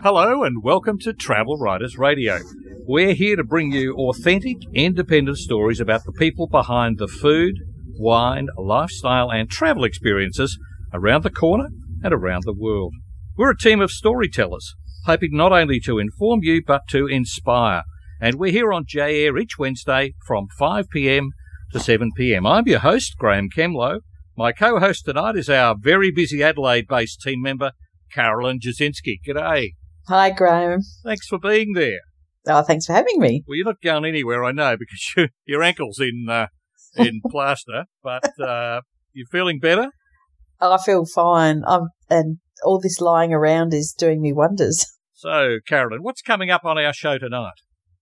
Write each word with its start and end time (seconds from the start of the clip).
Hello 0.00 0.44
and 0.44 0.62
welcome 0.62 0.96
to 1.00 1.12
Travel 1.12 1.58
Writers 1.58 1.98
Radio. 1.98 2.38
We're 2.86 3.14
here 3.14 3.34
to 3.34 3.42
bring 3.42 3.72
you 3.72 3.96
authentic, 3.96 4.58
independent 4.72 5.38
stories 5.38 5.80
about 5.80 6.04
the 6.04 6.12
people 6.12 6.46
behind 6.46 6.98
the 6.98 7.08
food, 7.08 7.56
wine, 7.98 8.46
lifestyle, 8.56 9.28
and 9.32 9.50
travel 9.50 9.82
experiences 9.82 10.56
around 10.94 11.24
the 11.24 11.30
corner 11.30 11.70
and 12.04 12.14
around 12.14 12.44
the 12.44 12.54
world. 12.54 12.94
We're 13.36 13.50
a 13.50 13.58
team 13.58 13.80
of 13.80 13.90
storytellers, 13.90 14.72
hoping 15.06 15.30
not 15.32 15.50
only 15.50 15.80
to 15.80 15.98
inform 15.98 16.40
you 16.44 16.62
but 16.64 16.82
to 16.90 17.08
inspire. 17.08 17.82
And 18.20 18.36
we're 18.36 18.52
here 18.52 18.72
on 18.72 18.84
J 18.86 19.24
Air 19.24 19.36
each 19.36 19.58
Wednesday 19.58 20.14
from 20.24 20.46
5 20.56 20.90
pm 20.90 21.30
to 21.72 21.80
7 21.80 22.12
pm. 22.16 22.46
I'm 22.46 22.68
your 22.68 22.78
host, 22.78 23.16
Graham 23.18 23.48
Kemlow. 23.50 23.98
My 24.36 24.52
co 24.52 24.78
host 24.78 25.06
tonight 25.06 25.34
is 25.34 25.50
our 25.50 25.74
very 25.76 26.12
busy 26.12 26.40
Adelaide 26.40 26.86
based 26.86 27.20
team 27.20 27.42
member, 27.42 27.72
Carolyn 28.12 28.60
Jasinski. 28.60 29.16
G'day. 29.26 29.72
Hi, 30.08 30.30
Graham. 30.30 30.80
Thanks 31.04 31.26
for 31.26 31.38
being 31.38 31.74
there. 31.74 32.00
Oh, 32.46 32.62
thanks 32.62 32.86
for 32.86 32.94
having 32.94 33.20
me. 33.20 33.44
Well, 33.46 33.56
you're 33.56 33.66
not 33.66 33.82
going 33.84 34.06
anywhere, 34.06 34.42
I 34.42 34.52
know, 34.52 34.74
because 34.78 35.12
you, 35.14 35.28
your 35.44 35.62
ankle's 35.62 36.00
in 36.00 36.26
uh, 36.30 36.46
in 36.96 37.20
plaster, 37.30 37.84
but 38.02 38.40
uh, 38.40 38.80
you're 39.12 39.26
feeling 39.30 39.58
better. 39.58 39.90
Oh, 40.60 40.72
I 40.72 40.78
feel 40.78 41.04
fine. 41.04 41.62
I'm, 41.66 41.88
and 42.08 42.38
all 42.64 42.80
this 42.80 43.02
lying 43.02 43.34
around 43.34 43.74
is 43.74 43.94
doing 43.96 44.20
me 44.20 44.32
wonders. 44.32 44.84
So, 45.20 45.58
Carolyn, 45.66 46.04
what's 46.04 46.22
coming 46.22 46.48
up 46.48 46.64
on 46.64 46.78
our 46.78 46.92
show 46.92 47.18
tonight? 47.18 47.54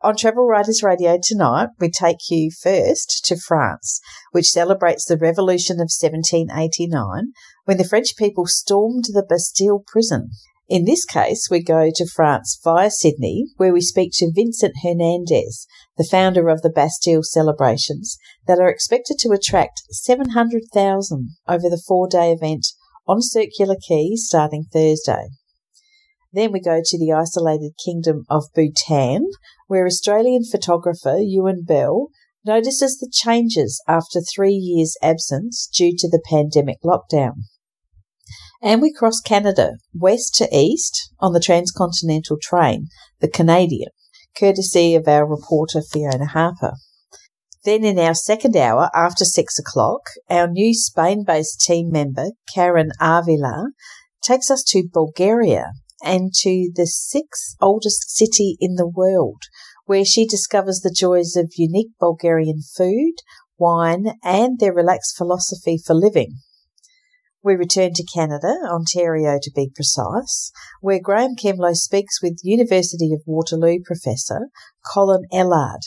On 0.00 0.16
Travel 0.16 0.48
Writers 0.48 0.82
Radio 0.82 1.16
tonight, 1.22 1.68
we 1.78 1.88
take 1.88 2.16
you 2.28 2.50
first 2.50 3.24
to 3.26 3.36
France, 3.36 4.00
which 4.32 4.50
celebrates 4.50 5.04
the 5.04 5.16
Revolution 5.16 5.76
of 5.76 5.92
1789 5.96 7.28
when 7.66 7.76
the 7.76 7.84
French 7.84 8.16
people 8.18 8.46
stormed 8.46 9.04
the 9.12 9.24
Bastille 9.28 9.84
prison. 9.86 10.30
In 10.66 10.86
this 10.86 11.04
case, 11.04 11.48
we 11.50 11.62
go 11.62 11.90
to 11.94 12.06
France 12.06 12.58
via 12.64 12.90
Sydney, 12.90 13.48
where 13.58 13.72
we 13.72 13.82
speak 13.82 14.12
to 14.14 14.32
Vincent 14.34 14.72
Hernandez, 14.82 15.66
the 15.98 16.08
founder 16.10 16.48
of 16.48 16.62
the 16.62 16.70
Bastille 16.70 17.22
celebrations 17.22 18.16
that 18.46 18.58
are 18.58 18.70
expected 18.70 19.18
to 19.20 19.32
attract 19.32 19.82
700,000 19.90 21.28
over 21.46 21.68
the 21.68 21.82
four 21.86 22.08
day 22.08 22.32
event 22.32 22.66
on 23.06 23.20
Circular 23.20 23.76
Quay 23.86 24.16
starting 24.16 24.64
Thursday. 24.72 25.28
Then 26.32 26.50
we 26.50 26.60
go 26.60 26.80
to 26.82 26.98
the 26.98 27.12
isolated 27.12 27.72
kingdom 27.84 28.24
of 28.30 28.44
Bhutan, 28.54 29.26
where 29.66 29.86
Australian 29.86 30.44
photographer 30.44 31.18
Ewen 31.18 31.62
Bell 31.62 32.08
notices 32.42 32.98
the 32.98 33.10
changes 33.12 33.82
after 33.86 34.20
three 34.20 34.54
years' 34.54 34.96
absence 35.02 35.66
due 35.66 35.94
to 35.98 36.08
the 36.08 36.22
pandemic 36.28 36.78
lockdown. 36.82 37.44
And 38.62 38.80
we 38.80 38.92
cross 38.92 39.20
Canada 39.20 39.72
west 39.92 40.34
to 40.36 40.48
east 40.54 41.10
on 41.20 41.32
the 41.32 41.40
transcontinental 41.40 42.38
train, 42.40 42.88
the 43.20 43.28
Canadian, 43.28 43.90
courtesy 44.38 44.94
of 44.94 45.06
our 45.06 45.26
reporter 45.26 45.82
Fiona 45.82 46.26
Harper. 46.26 46.72
Then 47.64 47.84
in 47.84 47.98
our 47.98 48.14
second 48.14 48.56
hour 48.56 48.90
after 48.94 49.24
six 49.24 49.58
o'clock, 49.58 50.02
our 50.28 50.46
new 50.46 50.74
Spain 50.74 51.24
based 51.24 51.60
team 51.60 51.90
member, 51.90 52.32
Karen 52.52 52.90
Avila, 53.00 53.70
takes 54.22 54.50
us 54.50 54.62
to 54.68 54.88
Bulgaria 54.92 55.72
and 56.02 56.32
to 56.40 56.70
the 56.74 56.86
sixth 56.86 57.56
oldest 57.60 58.14
city 58.14 58.56
in 58.60 58.74
the 58.74 58.86
world, 58.86 59.42
where 59.86 60.04
she 60.04 60.26
discovers 60.26 60.80
the 60.80 60.94
joys 60.94 61.36
of 61.36 61.52
unique 61.56 61.92
Bulgarian 61.98 62.60
food, 62.76 63.14
wine, 63.58 64.12
and 64.22 64.58
their 64.58 64.74
relaxed 64.74 65.16
philosophy 65.16 65.78
for 65.78 65.94
living. 65.94 66.38
We 67.44 67.56
return 67.56 67.92
to 67.92 68.06
Canada, 68.06 68.56
Ontario 68.64 69.38
to 69.42 69.50
be 69.54 69.70
precise, 69.74 70.50
where 70.80 70.98
Graham 70.98 71.36
Kemlow 71.36 71.74
speaks 71.74 72.22
with 72.22 72.40
University 72.42 73.12
of 73.12 73.20
Waterloo 73.26 73.80
professor 73.84 74.48
Colin 74.94 75.24
Ellard. 75.30 75.82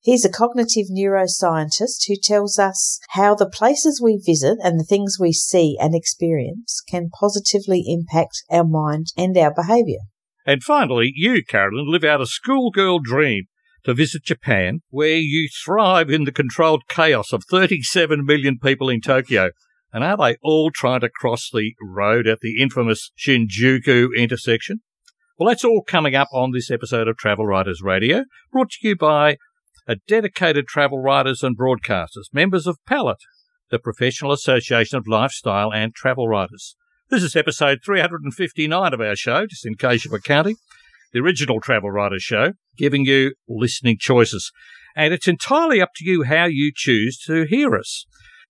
He's 0.00 0.24
a 0.24 0.32
cognitive 0.32 0.86
neuroscientist 0.90 2.06
who 2.08 2.16
tells 2.16 2.58
us 2.58 3.00
how 3.10 3.34
the 3.34 3.50
places 3.50 4.00
we 4.02 4.18
visit 4.24 4.56
and 4.64 4.80
the 4.80 4.84
things 4.84 5.18
we 5.20 5.34
see 5.34 5.76
and 5.78 5.94
experience 5.94 6.80
can 6.88 7.10
positively 7.10 7.84
impact 7.86 8.42
our 8.50 8.64
mind 8.64 9.08
and 9.14 9.36
our 9.36 9.52
behaviour. 9.52 10.00
And 10.46 10.62
finally, 10.62 11.12
you, 11.14 11.42
Carolyn, 11.46 11.90
live 11.90 12.04
out 12.04 12.22
a 12.22 12.26
schoolgirl 12.26 13.00
dream 13.00 13.44
to 13.84 13.92
visit 13.92 14.24
Japan, 14.24 14.80
where 14.88 15.16
you 15.16 15.48
thrive 15.64 16.08
in 16.08 16.24
the 16.24 16.32
controlled 16.32 16.84
chaos 16.88 17.30
of 17.32 17.44
37 17.50 18.24
million 18.24 18.58
people 18.58 18.88
in 18.88 19.02
Tokyo. 19.02 19.50
And 19.94 20.02
are 20.02 20.16
they 20.16 20.36
all 20.42 20.72
trying 20.72 21.02
to 21.02 21.08
cross 21.08 21.48
the 21.52 21.72
road 21.80 22.26
at 22.26 22.40
the 22.40 22.60
infamous 22.60 23.12
Shinjuku 23.16 24.08
intersection? 24.18 24.80
Well, 25.38 25.48
that's 25.48 25.64
all 25.64 25.84
coming 25.86 26.16
up 26.16 26.26
on 26.32 26.50
this 26.50 26.68
episode 26.68 27.06
of 27.06 27.16
Travel 27.16 27.46
Writers 27.46 27.80
Radio, 27.80 28.24
brought 28.50 28.70
to 28.70 28.88
you 28.88 28.96
by 28.96 29.36
a 29.86 29.94
dedicated 30.08 30.66
travel 30.66 31.00
writers 31.00 31.44
and 31.44 31.56
broadcasters, 31.56 32.24
members 32.32 32.66
of 32.66 32.84
PALET, 32.88 33.18
the 33.70 33.78
Professional 33.78 34.32
Association 34.32 34.98
of 34.98 35.06
Lifestyle 35.06 35.72
and 35.72 35.94
Travel 35.94 36.26
Writers. 36.26 36.74
This 37.08 37.22
is 37.22 37.36
episode 37.36 37.78
359 37.84 38.94
of 38.94 39.00
our 39.00 39.14
show, 39.14 39.46
just 39.46 39.64
in 39.64 39.76
case 39.76 40.04
you 40.04 40.10
were 40.10 40.18
counting, 40.18 40.56
the 41.12 41.20
original 41.20 41.60
Travel 41.60 41.92
Writers 41.92 42.24
show, 42.24 42.54
giving 42.76 43.04
you 43.04 43.34
listening 43.48 43.98
choices. 44.00 44.50
And 44.96 45.14
it's 45.14 45.28
entirely 45.28 45.80
up 45.80 45.90
to 45.96 46.04
you 46.04 46.24
how 46.24 46.46
you 46.46 46.72
choose 46.74 47.16
to 47.26 47.44
hear 47.44 47.76
us. 47.76 48.06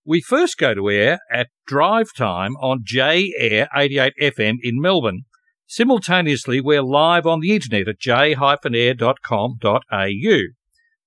We 0.06 0.20
first 0.20 0.59
go 0.59 0.75
to 0.75 0.91
air 0.91 1.20
at 1.32 1.48
drive 1.66 2.09
time 2.15 2.56
on 2.56 2.82
J 2.84 3.32
Air 3.38 3.70
88 3.75 4.12
FM 4.20 4.56
in 4.62 4.78
Melbourne. 4.78 5.22
Simultaneously, 5.66 6.60
we're 6.60 6.82
live 6.82 7.26
on 7.26 7.41
the 7.41 7.54
internet 7.54 7.88
at 7.88 7.98
j-air.com.au. 7.98 8.37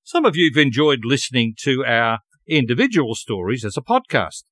Some 0.04 0.26
of 0.26 0.36
you 0.36 0.50
have 0.52 0.62
enjoyed 0.62 1.02
listening 1.04 1.54
to 1.60 1.86
our 1.86 2.22
individual 2.48 3.14
stories 3.14 3.64
as 3.64 3.78
a 3.78 3.82
podcast, 3.82 4.46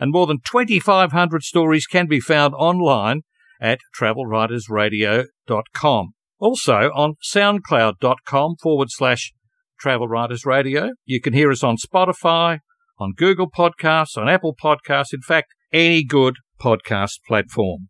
and 0.00 0.10
more 0.10 0.26
than 0.26 0.40
2,500 0.44 1.44
stories 1.44 1.86
can 1.86 2.08
be 2.08 2.18
found 2.18 2.54
online 2.54 3.20
at 3.60 3.78
travelwritersradio.com. 3.96 6.14
Also 6.40 6.90
on 6.92 7.14
soundcloud.com 7.22 8.56
forward 8.60 8.90
slash 8.90 9.32
travelwritersradio. 9.80 10.90
You 11.04 11.20
can 11.20 11.34
hear 11.34 11.52
us 11.52 11.62
on 11.62 11.76
Spotify, 11.76 12.58
on 12.98 13.14
Google 13.16 13.50
Podcasts, 13.50 14.16
on 14.16 14.28
Apple 14.28 14.54
Podcasts, 14.62 15.12
in 15.12 15.22
fact, 15.22 15.54
any 15.72 16.04
good 16.04 16.36
podcast 16.60 17.20
platform. 17.26 17.88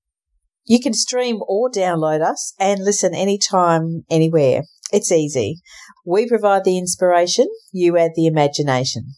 You 0.64 0.80
can 0.80 0.94
stream 0.94 1.40
or 1.46 1.70
download 1.70 2.22
us 2.22 2.54
and 2.58 2.84
listen 2.84 3.14
anytime, 3.14 4.04
anywhere. 4.08 4.62
It's 4.92 5.10
easy. 5.10 5.60
We 6.06 6.28
provide 6.28 6.64
the 6.64 6.78
inspiration, 6.78 7.48
you 7.72 7.98
add 7.98 8.12
the 8.14 8.26
imagination. 8.26 9.14